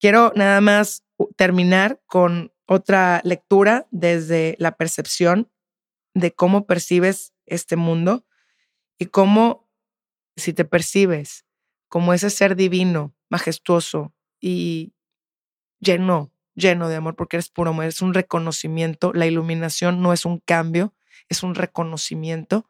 [0.00, 1.04] quiero nada más
[1.36, 5.50] terminar con otra lectura desde la percepción
[6.14, 8.26] de cómo percibes este mundo
[8.98, 9.68] y cómo
[10.36, 11.44] si te percibes
[11.88, 14.92] como ese ser divino, majestuoso, y
[15.80, 19.12] lleno, lleno de amor, porque eres puro amor, es un reconocimiento.
[19.12, 20.94] La iluminación no es un cambio,
[21.28, 22.68] es un reconocimiento,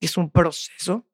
[0.00, 1.06] es un proceso.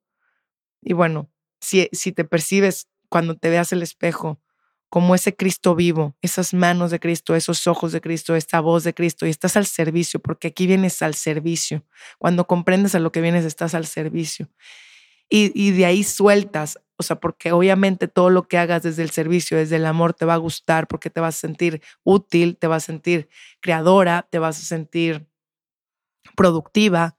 [0.82, 4.40] Y bueno, si, si te percibes cuando te veas el espejo
[4.88, 8.94] como ese Cristo vivo, esas manos de Cristo, esos ojos de Cristo, esta voz de
[8.94, 11.84] Cristo, y estás al servicio, porque aquí vienes al servicio.
[12.18, 14.48] Cuando comprendes a lo que vienes, estás al servicio.
[15.30, 19.56] Y, de ahí sueltas o sea, porque obviamente todo lo que hagas desde el servicio,
[19.56, 22.82] desde el amor, te va a gustar porque te vas a sentir útil, te vas
[22.82, 23.28] a sentir
[23.60, 25.28] creadora, te vas a sentir
[26.34, 27.16] productiva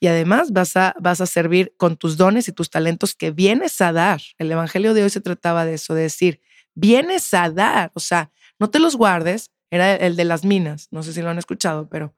[0.00, 3.80] y además vas a, vas a servir con tus dones y tus talentos que vienes
[3.80, 4.20] a dar.
[4.38, 6.40] El Evangelio de hoy se trataba de eso, de decir,
[6.80, 11.02] vienes a dar, o sea, no te los guardes, era el de las minas, no
[11.02, 12.14] sé si lo han escuchado, pero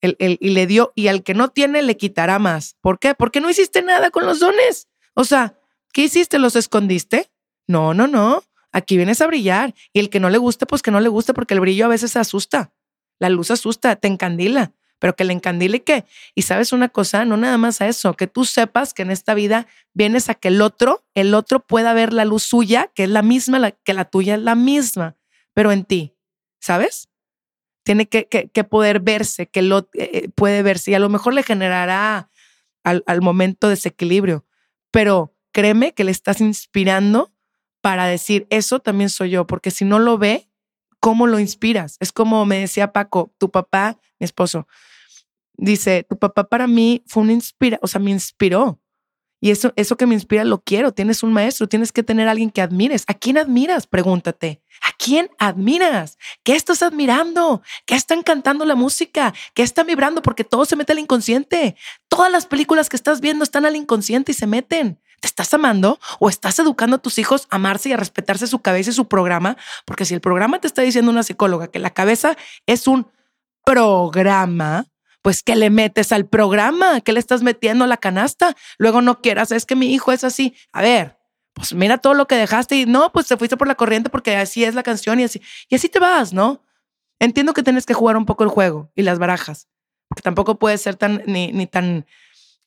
[0.00, 2.76] el, y le dio, y al que no tiene le quitará más.
[2.80, 3.14] ¿Por qué?
[3.14, 4.88] Porque no hiciste nada con los dones.
[5.14, 5.56] O sea,
[5.92, 6.38] ¿Qué hiciste?
[6.38, 7.30] ¿Los escondiste?
[7.68, 8.42] No, no, no.
[8.72, 9.74] Aquí vienes a brillar.
[9.92, 11.88] Y el que no le guste, pues que no le guste, porque el brillo a
[11.88, 12.72] veces asusta.
[13.18, 16.04] La luz asusta, te encandila, pero que le encandile qué.
[16.36, 19.34] Y sabes una cosa, no nada más a eso, que tú sepas que en esta
[19.34, 23.10] vida vienes a que el otro, el otro pueda ver la luz suya, que es
[23.10, 25.16] la misma, que la tuya es la misma,
[25.54, 26.14] pero en ti,
[26.60, 27.08] ¿sabes?
[27.82, 31.34] Tiene que, que, poder verse, que lo eh, eh, puede verse y a lo mejor
[31.34, 32.30] le generará
[32.84, 34.46] al, al momento desequilibrio,
[34.92, 37.32] pero créeme que le estás inspirando
[37.80, 40.48] para decir, eso también soy yo, porque si no lo ve,
[41.00, 41.96] ¿cómo lo inspiras?
[41.98, 44.68] Es como me decía Paco, tu papá, mi esposo,
[45.56, 48.78] dice, tu papá para mí fue un inspira, o sea, me inspiró.
[49.44, 50.92] Y eso, eso que me inspira lo quiero.
[50.92, 53.02] Tienes un maestro, tienes que tener a alguien que admires.
[53.08, 53.88] ¿A quién admiras?
[53.88, 54.62] Pregúntate.
[54.82, 56.16] ¿A quién admiras?
[56.44, 57.60] ¿Qué estás admirando?
[57.84, 59.34] ¿Qué están cantando la música?
[59.52, 60.22] ¿Qué está vibrando?
[60.22, 61.74] Porque todo se mete al inconsciente.
[62.06, 65.00] Todas las películas que estás viendo están al inconsciente y se meten.
[65.20, 68.60] ¿Te estás amando o estás educando a tus hijos a amarse y a respetarse su
[68.60, 69.56] cabeza y su programa?
[69.84, 73.08] Porque si el programa te está diciendo una psicóloga que la cabeza es un
[73.64, 74.86] programa,
[75.22, 77.00] pues ¿qué le metes al programa?
[77.00, 78.56] ¿Qué le estás metiendo la canasta?
[78.78, 80.54] Luego no quieras, es que mi hijo es así.
[80.72, 81.16] A ver,
[81.54, 84.36] pues mira todo lo que dejaste y no, pues te fuiste por la corriente porque
[84.36, 86.62] así es la canción y así, y así te vas, ¿no?
[87.18, 89.68] Entiendo que tienes que jugar un poco el juego y las barajas,
[90.08, 92.06] porque tampoco puede ser tan, ni, ni tan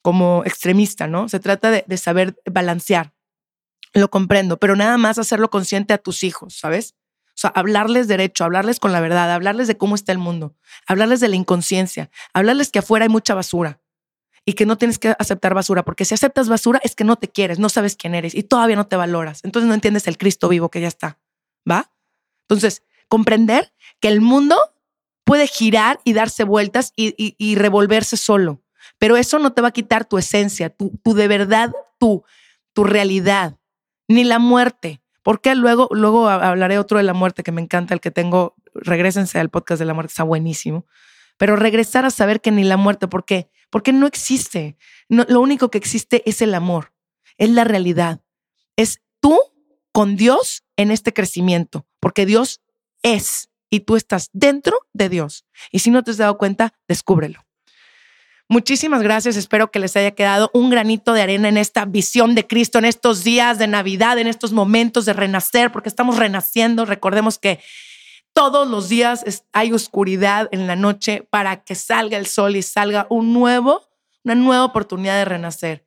[0.06, 1.28] como extremista, ¿no?
[1.30, 3.12] Se trata de, saber balancear.
[3.94, 6.94] Lo comprendo, pero nada más hacerlo consciente a tus hijos, ¿sabes?
[7.36, 10.56] O sea, hablarles derecho, hablarles con la verdad, hablarles de cómo está el mundo,
[10.88, 13.82] hablarles de la inconsciencia, hablarles que afuera hay mucha basura
[14.46, 17.28] y que no tienes que aceptar basura, porque si aceptas basura es que no te
[17.28, 19.42] quieres, no sabes quién eres y todavía no te valoras.
[19.44, 21.20] Entonces no entiendes el Cristo vivo que ya está.
[21.70, 21.92] ¿va?
[22.42, 24.58] Entonces, comprender que el mundo
[25.24, 28.62] puede girar y darse vueltas y, revolverse solo,
[29.00, 32.24] pero eso no te va a quitar tu esencia, tu, de verdad, tu,
[32.74, 33.58] tu realidad,
[34.08, 35.02] ni la muerte.
[35.26, 39.40] Porque luego, luego hablaré otro de la muerte que me encanta, el que tengo, regresense
[39.40, 40.86] al podcast de la muerte, está buenísimo.
[41.38, 43.50] Pero regresar a saber que ni la muerte, ¿por qué?
[43.72, 44.78] Porque no existe.
[45.10, 46.94] lo único que existe es el amor,
[47.40, 48.22] es la realidad.
[48.76, 49.36] Es tú
[49.92, 52.62] con Dios en este crecimiento, porque Dios
[53.02, 55.44] es y tú estás dentro de Dios.
[55.72, 57.40] Y si no te has dado cuenta, descúbrelo.
[58.48, 59.38] Muchísimas gracias.
[59.38, 62.86] Espero que les haya quedado un granito de arena en esta visión de Cristo, en
[62.86, 66.86] estos días de Navidad, en estos momentos de renacer, porque estamos renaciendo.
[66.86, 67.60] Recordemos que
[68.34, 73.08] todos los días hay oscuridad en la noche para que salga el sol y salga
[73.10, 73.82] un nuevo,
[74.24, 75.85] una nueva oportunidad de renacer.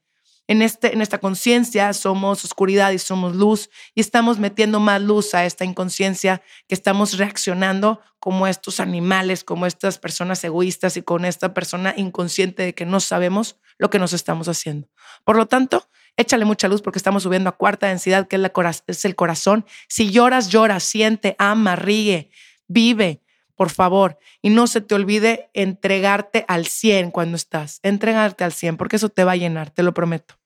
[0.49, 5.35] En, este, en esta conciencia somos oscuridad y somos luz y estamos metiendo más luz
[5.35, 11.27] a esta inconsciencia que estamos reaccionando como estos animales, como estas personas egoístas y con
[11.27, 14.89] esta persona inconsciente de que no sabemos lo que nos estamos haciendo.
[15.23, 15.87] Por lo tanto,
[16.17, 18.53] échale mucha luz porque estamos subiendo a cuarta densidad, que es, la,
[18.87, 19.67] es el corazón.
[19.87, 22.31] Si lloras, llora, siente, ama, ríe,
[22.69, 23.21] vive,
[23.55, 24.19] por favor.
[24.41, 27.81] Y no se te olvide entregarte al 100 cuando estás.
[27.83, 30.38] Entregarte al 100 porque eso te va a llenar, te lo prometo.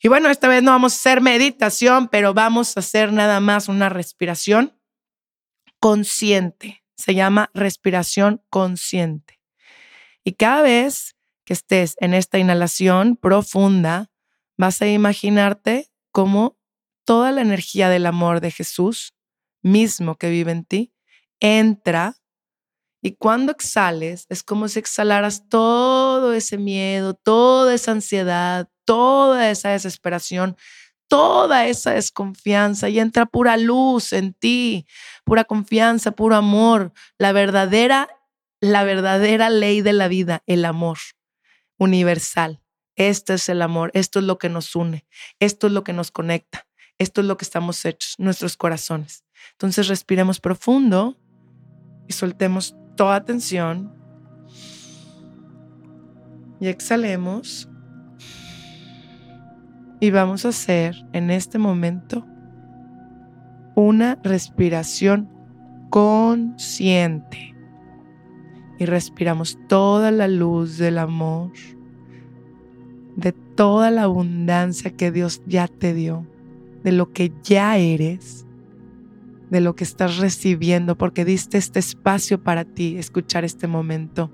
[0.00, 3.68] Y bueno, esta vez no vamos a hacer meditación, pero vamos a hacer nada más
[3.68, 4.78] una respiración
[5.80, 6.84] consciente.
[6.96, 9.40] Se llama respiración consciente.
[10.24, 14.10] Y cada vez que estés en esta inhalación profunda,
[14.58, 16.58] vas a imaginarte cómo
[17.04, 19.14] toda la energía del amor de Jesús
[19.62, 20.92] mismo que vive en ti
[21.40, 22.16] entra
[23.02, 29.68] y cuando exhales es como si exhalaras todo ese miedo, toda esa ansiedad, toda esa
[29.70, 30.56] desesperación,
[31.08, 34.86] toda esa desconfianza y entra pura luz en ti,
[35.24, 38.08] pura confianza, puro amor, la verdadera
[38.60, 40.98] la verdadera ley de la vida, el amor
[41.78, 42.62] universal.
[42.94, 45.06] Este es el amor, esto es lo que nos une,
[45.38, 46.66] esto es lo que nos conecta,
[46.98, 49.24] esto es lo que estamos hechos, nuestros corazones.
[49.52, 51.18] Entonces respiremos profundo
[52.08, 53.94] y soltemos toda tensión
[56.58, 57.68] y exhalemos
[60.00, 62.26] y vamos a hacer en este momento
[63.74, 65.28] una respiración
[65.90, 67.54] consciente
[68.78, 71.52] y respiramos toda la luz del amor
[73.16, 76.26] de toda la abundancia que Dios ya te dio,
[76.84, 78.46] de lo que ya eres,
[79.50, 84.30] de lo que estás recibiendo, porque diste este espacio para ti, escuchar este momento.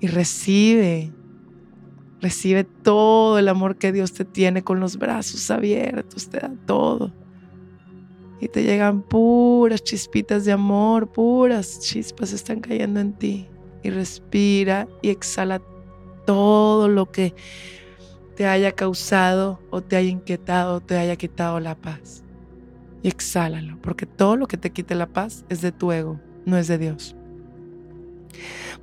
[0.00, 1.12] Y recibe,
[2.20, 7.12] recibe todo el amor que Dios te tiene con los brazos abiertos, te da todo.
[8.40, 13.48] Y te llegan puras chispitas de amor, puras chispas están cayendo en ti.
[13.82, 15.60] Y respira y exhala
[16.26, 17.34] todo lo que
[18.36, 22.22] te haya causado o te haya inquietado o te haya quitado la paz.
[23.02, 26.56] Y exhálalo, porque todo lo que te quite la paz es de tu ego, no
[26.56, 27.16] es de Dios.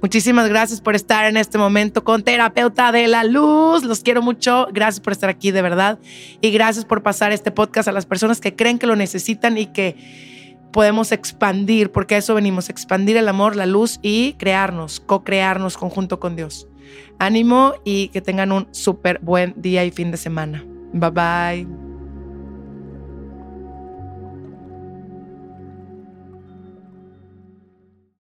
[0.01, 3.83] Muchísimas gracias por estar en este momento con Terapeuta de la Luz.
[3.83, 4.67] Los quiero mucho.
[4.71, 5.99] Gracias por estar aquí, de verdad.
[6.41, 9.67] Y gracias por pasar este podcast a las personas que creen que lo necesitan y
[9.67, 9.95] que
[10.71, 16.19] podemos expandir, porque a eso venimos, expandir el amor, la luz y crearnos, co-crearnos conjunto
[16.19, 16.67] con Dios.
[17.17, 20.65] Ánimo y que tengan un súper buen día y fin de semana.
[20.91, 21.84] Bye bye.